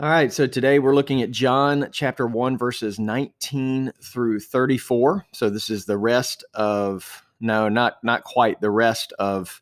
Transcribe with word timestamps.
All 0.00 0.08
right, 0.08 0.32
so 0.32 0.46
today 0.46 0.78
we're 0.78 0.94
looking 0.94 1.22
at 1.22 1.32
John 1.32 1.88
chapter 1.90 2.24
1, 2.24 2.56
verses 2.56 3.00
19 3.00 3.90
through 4.00 4.38
34. 4.38 5.26
So 5.32 5.50
this 5.50 5.70
is 5.70 5.86
the 5.86 5.98
rest 5.98 6.44
of, 6.54 7.24
no, 7.40 7.68
not, 7.68 7.94
not 8.04 8.22
quite 8.22 8.60
the 8.60 8.70
rest 8.70 9.12
of 9.18 9.60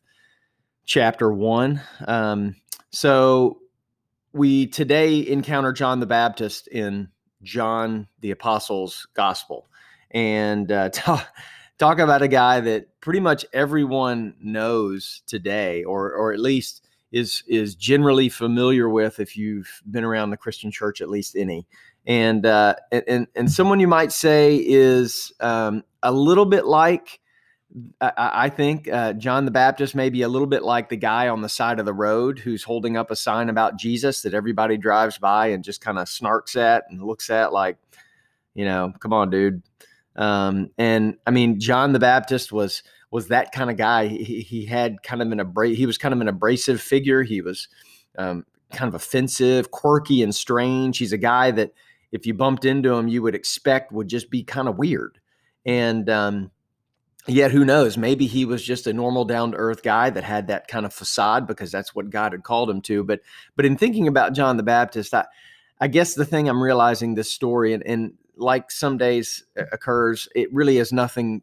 chapter 0.85 1.33
1. 1.33 1.81
Um, 2.07 2.55
so 2.91 3.61
we 4.31 4.67
today 4.67 5.27
encounter 5.27 5.73
John 5.73 6.01
the 6.01 6.05
Baptist 6.05 6.67
in 6.67 7.09
John 7.41 8.07
the 8.19 8.29
Apostle's 8.29 9.07
Gospel. 9.15 9.65
And 10.11 10.71
uh, 10.71 10.89
talk, 10.93 11.27
talk 11.79 11.97
about 11.97 12.21
a 12.21 12.27
guy 12.27 12.59
that 12.59 12.99
pretty 13.01 13.21
much 13.21 13.43
everyone 13.53 14.35
knows 14.39 15.23
today, 15.25 15.83
or, 15.83 16.13
or 16.13 16.31
at 16.31 16.39
least 16.39 16.86
is 17.11 17.43
is 17.47 17.75
generally 17.75 18.29
familiar 18.29 18.89
with 18.89 19.19
if 19.19 19.37
you've 19.37 19.81
been 19.89 20.03
around 20.03 20.29
the 20.29 20.37
Christian 20.37 20.71
church 20.71 21.01
at 21.01 21.09
least 21.09 21.35
any, 21.35 21.67
and 22.05 22.45
uh, 22.45 22.75
and 22.91 23.27
and 23.35 23.51
someone 23.51 23.79
you 23.79 23.87
might 23.87 24.11
say 24.11 24.57
is 24.57 25.31
um, 25.39 25.83
a 26.03 26.11
little 26.11 26.45
bit 26.45 26.65
like. 26.65 27.19
I, 27.99 28.49
think 28.49 28.87
uh, 28.87 29.13
John 29.13 29.43
the 29.43 29.51
Baptist 29.51 29.93
may 29.93 30.09
be 30.09 30.21
a 30.21 30.29
little 30.29 30.47
bit 30.47 30.63
like 30.63 30.87
the 30.87 30.95
guy 30.95 31.27
on 31.27 31.41
the 31.41 31.49
side 31.49 31.79
of 31.79 31.85
the 31.85 31.93
road 31.93 32.39
who's 32.39 32.63
holding 32.63 32.95
up 32.95 33.11
a 33.11 33.15
sign 33.15 33.49
about 33.49 33.77
Jesus 33.77 34.21
that 34.21 34.33
everybody 34.33 34.77
drives 34.77 35.17
by 35.17 35.47
and 35.47 35.65
just 35.65 35.81
kind 35.81 35.99
of 35.99 36.07
snarks 36.07 36.55
at 36.55 36.85
and 36.89 37.03
looks 37.03 37.29
at, 37.29 37.51
like, 37.51 37.77
you 38.55 38.63
know, 38.63 38.93
come 38.99 39.11
on, 39.11 39.29
dude. 39.29 39.61
Um, 40.15 40.71
and 40.77 41.17
I 41.27 41.31
mean, 41.31 41.59
John 41.59 41.91
the 41.91 41.99
Baptist 41.99 42.51
was 42.53 42.83
was 43.11 43.29
that 43.29 43.51
kind 43.51 43.69
of 43.69 43.77
guy. 43.77 44.07
He, 44.07 44.41
he 44.41 44.65
had 44.65 45.01
kind 45.03 45.21
of 45.21 45.31
an 45.31 45.39
abra- 45.39 45.69
he 45.69 45.85
was 45.85 45.97
kind 45.97 46.13
of 46.13 46.21
an 46.21 46.27
abrasive 46.27 46.81
figure. 46.81 47.23
He 47.23 47.41
was 47.41 47.67
um, 48.17 48.45
kind 48.71 48.87
of 48.87 48.95
offensive, 48.95 49.71
quirky, 49.71 50.21
and 50.21 50.33
strange. 50.33 50.97
He's 50.97 51.13
a 51.13 51.17
guy 51.17 51.51
that 51.51 51.71
if 52.11 52.25
you 52.25 52.33
bumped 52.33 52.65
into 52.65 52.93
him, 52.93 53.07
you 53.07 53.21
would 53.21 53.35
expect 53.35 53.91
would 53.91 54.07
just 54.07 54.29
be 54.29 54.43
kind 54.43 54.67
of 54.67 54.77
weird. 54.77 55.19
And 55.65 56.09
um, 56.09 56.51
yet, 57.27 57.51
who 57.51 57.65
knows? 57.65 57.97
Maybe 57.97 58.25
he 58.27 58.45
was 58.45 58.63
just 58.63 58.87
a 58.87 58.93
normal, 58.93 59.25
down 59.25 59.51
to 59.51 59.57
earth 59.57 59.83
guy 59.83 60.09
that 60.09 60.23
had 60.23 60.47
that 60.47 60.67
kind 60.67 60.85
of 60.85 60.93
facade 60.93 61.47
because 61.47 61.71
that's 61.71 61.93
what 61.93 62.09
God 62.09 62.31
had 62.31 62.43
called 62.43 62.69
him 62.69 62.81
to. 62.83 63.03
But 63.03 63.21
but 63.55 63.65
in 63.65 63.77
thinking 63.77 64.07
about 64.07 64.33
John 64.33 64.57
the 64.57 64.63
Baptist, 64.63 65.13
I 65.13 65.25
I 65.79 65.87
guess 65.87 66.13
the 66.13 66.25
thing 66.25 66.49
I'm 66.49 66.63
realizing 66.63 67.13
this 67.13 67.31
story 67.31 67.73
and, 67.73 67.85
and 67.85 68.13
like 68.35 68.71
some 68.71 68.97
days 68.97 69.43
occurs, 69.55 70.27
it 70.35 70.53
really 70.53 70.77
is 70.77 70.91
nothing 70.91 71.41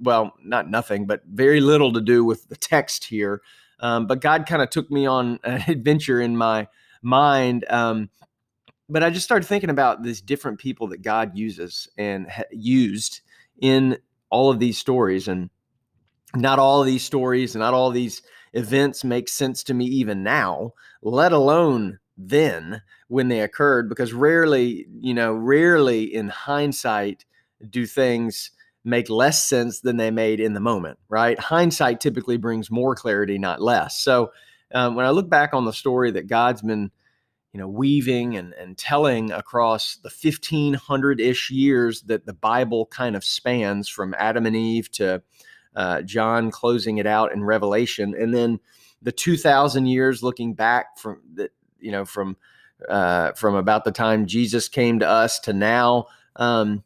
well, 0.00 0.34
not 0.42 0.70
nothing, 0.70 1.06
but 1.06 1.22
very 1.26 1.60
little 1.60 1.92
to 1.92 2.00
do 2.00 2.24
with 2.24 2.48
the 2.48 2.56
text 2.56 3.04
here. 3.04 3.42
Um, 3.80 4.06
but 4.06 4.20
God 4.20 4.46
kind 4.46 4.62
of 4.62 4.70
took 4.70 4.90
me 4.90 5.06
on 5.06 5.38
an 5.44 5.64
adventure 5.68 6.20
in 6.20 6.36
my 6.36 6.68
mind. 7.02 7.64
Um, 7.68 8.10
but 8.88 9.02
I 9.02 9.10
just 9.10 9.24
started 9.24 9.46
thinking 9.46 9.70
about 9.70 10.02
these 10.02 10.20
different 10.20 10.58
people 10.58 10.88
that 10.88 11.02
God 11.02 11.36
uses 11.36 11.88
and 11.96 12.30
ha- 12.30 12.42
used 12.50 13.20
in 13.60 13.98
all 14.30 14.50
of 14.50 14.58
these 14.58 14.78
stories. 14.78 15.28
And 15.28 15.50
not 16.34 16.58
all 16.58 16.80
of 16.80 16.86
these 16.86 17.04
stories 17.04 17.54
and 17.54 17.60
not 17.60 17.74
all 17.74 17.90
these 17.90 18.22
events 18.52 19.04
make 19.04 19.28
sense 19.28 19.62
to 19.64 19.74
me 19.74 19.84
even 19.86 20.22
now, 20.22 20.72
let 21.02 21.32
alone 21.32 21.98
then 22.16 22.82
when 23.08 23.28
they 23.28 23.40
occurred, 23.40 23.88
because 23.88 24.12
rarely, 24.12 24.86
you 25.00 25.14
know, 25.14 25.32
rarely 25.32 26.02
in 26.14 26.28
hindsight 26.28 27.24
do 27.68 27.86
things 27.86 28.50
make 28.84 29.08
less 29.08 29.46
sense 29.46 29.80
than 29.80 29.96
they 29.96 30.10
made 30.10 30.40
in 30.40 30.54
the 30.54 30.60
moment, 30.60 30.98
right? 31.08 31.38
Hindsight 31.38 32.00
typically 32.00 32.36
brings 32.36 32.70
more 32.70 32.94
clarity, 32.94 33.38
not 33.38 33.62
less. 33.62 33.98
So 33.98 34.32
um, 34.74 34.94
when 34.94 35.06
I 35.06 35.10
look 35.10 35.28
back 35.28 35.54
on 35.54 35.64
the 35.64 35.72
story 35.72 36.10
that 36.12 36.26
God's 36.26 36.62
been, 36.62 36.90
you 37.52 37.60
know, 37.60 37.68
weaving 37.68 38.36
and, 38.36 38.54
and 38.54 38.76
telling 38.76 39.30
across 39.30 39.96
the 39.96 40.10
1500 40.10 41.20
ish 41.20 41.50
years 41.50 42.02
that 42.02 42.26
the 42.26 42.32
Bible 42.32 42.86
kind 42.86 43.14
of 43.14 43.24
spans 43.24 43.88
from 43.88 44.14
Adam 44.18 44.46
and 44.46 44.56
Eve 44.56 44.90
to 44.92 45.22
uh, 45.76 46.02
John 46.02 46.50
closing 46.50 46.98
it 46.98 47.06
out 47.06 47.32
in 47.32 47.44
Revelation, 47.44 48.14
and 48.18 48.34
then 48.34 48.60
the 49.00 49.12
2000 49.12 49.86
years 49.86 50.22
looking 50.22 50.54
back 50.54 50.98
from 50.98 51.20
that, 51.34 51.50
you 51.80 51.90
know, 51.90 52.04
from 52.04 52.36
uh, 52.88 53.32
from 53.32 53.54
about 53.54 53.84
the 53.84 53.92
time 53.92 54.26
Jesus 54.26 54.68
came 54.68 54.98
to 54.98 55.08
us 55.08 55.38
to 55.40 55.52
now. 55.52 56.06
Um, 56.36 56.84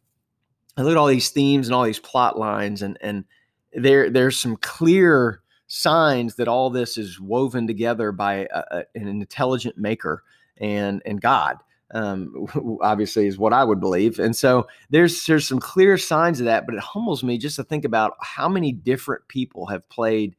I 0.77 0.83
look 0.83 0.91
at 0.91 0.97
all 0.97 1.07
these 1.07 1.29
themes 1.29 1.67
and 1.67 1.75
all 1.75 1.83
these 1.83 1.99
plot 1.99 2.37
lines, 2.37 2.81
and 2.81 2.97
and 3.01 3.25
there 3.73 4.09
there's 4.09 4.39
some 4.39 4.57
clear 4.57 5.41
signs 5.65 6.35
that 6.35 6.47
all 6.47 6.69
this 6.69 6.97
is 6.97 7.19
woven 7.19 7.67
together 7.67 8.11
by 8.11 8.47
a, 8.53 8.63
a, 8.71 8.83
an 8.95 9.07
intelligent 9.07 9.77
maker 9.77 10.23
and 10.57 11.01
and 11.05 11.19
God. 11.19 11.57
Um, 11.91 12.47
obviously, 12.81 13.25
is 13.25 13.39
what 13.39 13.53
I 13.53 13.63
would 13.63 13.79
believe, 13.79 14.19
and 14.19 14.35
so 14.35 14.67
there's 14.91 15.25
there's 15.25 15.47
some 15.47 15.59
clear 15.59 15.97
signs 15.97 16.39
of 16.39 16.45
that. 16.45 16.67
But 16.67 16.75
it 16.75 16.81
humbles 16.81 17.23
me 17.23 17.39
just 17.39 17.55
to 17.55 17.63
think 17.63 17.83
about 17.83 18.13
how 18.21 18.47
many 18.47 18.71
different 18.71 19.27
people 19.27 19.65
have 19.67 19.87
played 19.89 20.35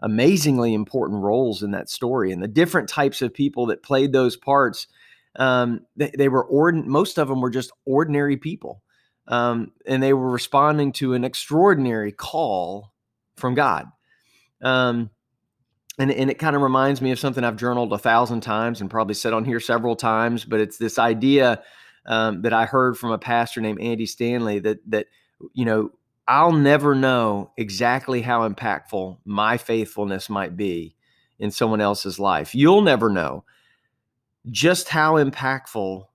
amazingly 0.00 0.74
important 0.74 1.22
roles 1.22 1.62
in 1.62 1.70
that 1.70 1.88
story, 1.88 2.32
and 2.32 2.42
the 2.42 2.48
different 2.48 2.88
types 2.88 3.22
of 3.22 3.32
people 3.32 3.66
that 3.66 3.82
played 3.82 4.12
those 4.12 4.36
parts. 4.36 4.88
Um, 5.36 5.82
they, 5.94 6.10
they 6.18 6.28
were 6.28 6.48
ordin- 6.50 6.86
most 6.86 7.16
of 7.16 7.28
them 7.28 7.40
were 7.40 7.50
just 7.50 7.70
ordinary 7.84 8.36
people 8.36 8.82
um, 9.28 9.72
and 9.86 10.02
they 10.02 10.12
were 10.12 10.30
responding 10.30 10.92
to 10.92 11.14
an 11.14 11.22
extraordinary 11.22 12.12
call 12.12 12.92
from 13.36 13.54
God. 13.54 13.86
Um, 14.62 15.10
and, 15.98 16.10
and 16.10 16.30
it 16.30 16.38
kind 16.38 16.56
of 16.56 16.62
reminds 16.62 17.00
me 17.00 17.10
of 17.10 17.18
something 17.18 17.44
I've 17.44 17.56
journaled 17.56 17.92
a 17.92 17.98
thousand 17.98 18.40
times 18.40 18.80
and 18.80 18.90
probably 18.90 19.14
said 19.14 19.32
on 19.32 19.44
here 19.44 19.60
several 19.60 19.96
times, 19.96 20.44
but 20.44 20.60
it's 20.60 20.78
this 20.78 20.98
idea 20.98 21.62
um, 22.06 22.42
that 22.42 22.52
I 22.52 22.64
heard 22.64 22.96
from 22.96 23.12
a 23.12 23.18
pastor 23.18 23.60
named 23.60 23.80
Andy 23.80 24.06
Stanley 24.06 24.58
that 24.60 24.78
that 24.90 25.06
you 25.52 25.64
know 25.64 25.90
I'll 26.26 26.52
never 26.52 26.94
know 26.94 27.52
exactly 27.56 28.22
how 28.22 28.48
impactful 28.48 29.18
my 29.24 29.56
faithfulness 29.56 30.30
might 30.30 30.56
be 30.56 30.96
in 31.38 31.50
someone 31.50 31.80
else's 31.80 32.18
life. 32.18 32.54
You'll 32.54 32.82
never 32.82 33.10
know 33.10 33.44
just 34.50 34.88
how 34.88 35.14
impactful 35.16 36.06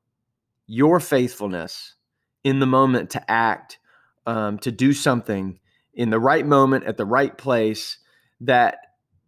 your 0.66 1.00
faithfulness 1.00 1.96
in 2.44 2.60
the 2.60 2.66
moment 2.66 3.12
to 3.12 3.32
act, 3.32 3.78
um, 4.26 4.58
to 4.60 4.72
do 4.72 4.94
something 4.94 5.60
in 5.94 6.10
the 6.10 6.20
right 6.20 6.46
moment 6.46 6.86
at 6.86 6.98
the 6.98 7.06
right 7.06 7.38
place 7.38 7.98
that 8.42 8.78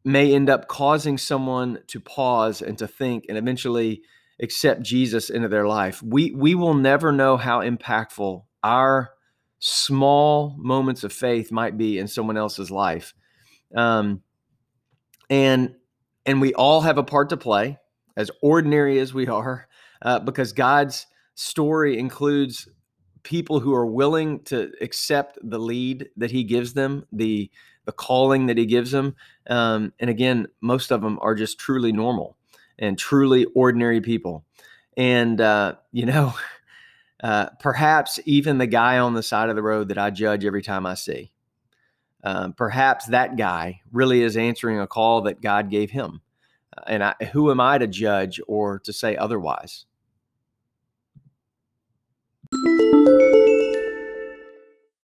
may 0.03 0.33
end 0.33 0.49
up 0.49 0.67
causing 0.67 1.17
someone 1.17 1.79
to 1.87 1.99
pause 1.99 2.61
and 2.61 2.77
to 2.77 2.87
think 2.87 3.25
and 3.27 3.37
eventually 3.37 4.01
accept 4.41 4.81
Jesus 4.81 5.29
into 5.29 5.47
their 5.47 5.67
life. 5.67 6.01
We 6.03 6.31
we 6.31 6.55
will 6.55 6.73
never 6.73 7.11
know 7.11 7.37
how 7.37 7.61
impactful 7.61 8.43
our 8.63 9.11
small 9.59 10.55
moments 10.57 11.03
of 11.03 11.13
faith 11.13 11.51
might 11.51 11.77
be 11.77 11.97
in 11.97 12.07
someone 12.07 12.37
else's 12.37 12.69
life. 12.69 13.13
Um, 13.75 14.21
and 15.29 15.75
and 16.25 16.41
we 16.41 16.53
all 16.53 16.81
have 16.81 16.97
a 16.97 17.03
part 17.03 17.29
to 17.29 17.37
play, 17.37 17.77
as 18.17 18.29
ordinary 18.41 18.99
as 18.99 19.13
we 19.13 19.27
are, 19.27 19.67
uh, 20.01 20.19
because 20.19 20.53
God's 20.53 21.07
story 21.35 21.97
includes 21.97 22.67
people 23.25 23.59
who 23.59 23.73
are 23.73 23.85
willing 23.85 24.39
to 24.43 24.71
accept 24.79 25.37
the 25.43 25.57
lead 25.57 26.07
that 26.15 26.31
he 26.31 26.43
gives 26.43 26.73
them, 26.73 27.05
the 27.11 27.51
the 27.83 27.91
calling 27.91 28.47
that 28.47 28.57
he 28.57 28.65
gives 28.65 28.91
them. 28.91 29.15
Um, 29.47 29.93
and 29.99 30.09
again, 30.09 30.47
most 30.61 30.91
of 30.91 31.01
them 31.01 31.19
are 31.21 31.35
just 31.35 31.59
truly 31.59 31.91
normal 31.91 32.35
and 32.79 32.97
truly 32.97 33.45
ordinary 33.53 34.01
people. 34.01 34.45
And 34.95 35.41
uh, 35.41 35.75
you 35.91 36.05
know, 36.05 36.33
uh, 37.23 37.47
perhaps 37.59 38.19
even 38.25 38.59
the 38.59 38.67
guy 38.67 38.99
on 38.99 39.13
the 39.13 39.23
side 39.23 39.49
of 39.49 39.55
the 39.55 39.63
road 39.63 39.89
that 39.89 39.97
I 39.97 40.11
judge 40.11 40.45
every 40.45 40.61
time 40.61 40.85
I 40.85 40.93
see, 40.93 41.31
um, 42.23 42.53
perhaps 42.53 43.07
that 43.07 43.37
guy 43.37 43.81
really 43.91 44.21
is 44.21 44.37
answering 44.37 44.79
a 44.79 44.87
call 44.87 45.21
that 45.21 45.41
God 45.41 45.69
gave 45.69 45.91
him. 45.91 46.21
And 46.87 47.03
I, 47.03 47.13
who 47.31 47.51
am 47.51 47.59
I 47.59 47.77
to 47.77 47.87
judge 47.87 48.39
or 48.47 48.79
to 48.79 48.93
say 48.93 49.15
otherwise? 49.15 49.85